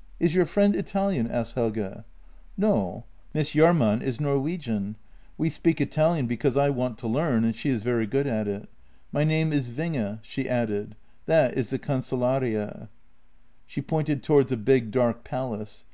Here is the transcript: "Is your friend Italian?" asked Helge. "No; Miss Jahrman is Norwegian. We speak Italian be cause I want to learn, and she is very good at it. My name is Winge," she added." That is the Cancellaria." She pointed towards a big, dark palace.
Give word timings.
"Is 0.20 0.34
your 0.34 0.46
friend 0.46 0.74
Italian?" 0.74 1.30
asked 1.30 1.54
Helge. 1.54 2.02
"No; 2.56 3.04
Miss 3.34 3.50
Jahrman 3.50 4.00
is 4.00 4.18
Norwegian. 4.18 4.96
We 5.36 5.50
speak 5.50 5.82
Italian 5.82 6.26
be 6.26 6.38
cause 6.38 6.56
I 6.56 6.70
want 6.70 6.96
to 6.96 7.06
learn, 7.06 7.44
and 7.44 7.54
she 7.54 7.68
is 7.68 7.82
very 7.82 8.06
good 8.06 8.26
at 8.26 8.48
it. 8.48 8.70
My 9.12 9.22
name 9.22 9.52
is 9.52 9.68
Winge," 9.68 10.20
she 10.22 10.48
added." 10.48 10.96
That 11.26 11.52
is 11.58 11.68
the 11.68 11.78
Cancellaria." 11.78 12.88
She 13.66 13.82
pointed 13.82 14.22
towards 14.22 14.50
a 14.50 14.56
big, 14.56 14.92
dark 14.92 15.24
palace. 15.24 15.84